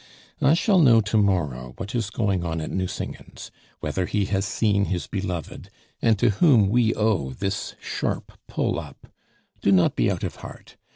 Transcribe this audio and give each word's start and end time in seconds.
I 0.41 0.55
shall 0.55 0.79
know 0.79 0.99
to 1.01 1.15
morrow 1.17 1.75
what 1.77 1.93
is 1.93 2.09
going 2.09 2.43
on 2.43 2.59
at 2.59 2.71
Nucingen's, 2.71 3.51
whether 3.81 4.07
he 4.07 4.25
has 4.25 4.45
seen 4.45 4.85
his 4.85 5.05
beloved, 5.05 5.69
and 6.01 6.17
to 6.17 6.31
whom 6.31 6.69
we 6.69 6.91
owe 6.95 7.33
this 7.33 7.75
sharp 7.79 8.31
pull 8.47 8.79
up. 8.79 9.05
Do 9.61 9.71
not 9.71 9.95
be 9.95 10.09
out 10.09 10.23
of 10.23 10.37
heart. 10.37 10.75